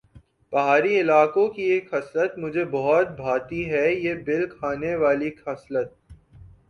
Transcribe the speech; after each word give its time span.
پہاڑی 0.53 0.99
علاقوں 1.01 1.47
کی 1.49 1.63
یہ 1.63 1.79
خصلت 1.91 2.37
مجھے 2.37 2.65
بہت 2.71 3.11
بھاتی 3.17 3.61
ہے 3.71 3.85
یہ 3.93 4.13
بل 4.25 4.47
کھانے 4.49 4.95
والی 4.95 5.29
خصلت 5.35 5.93